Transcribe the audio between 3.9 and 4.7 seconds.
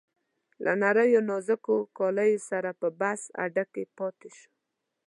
پاتې شو.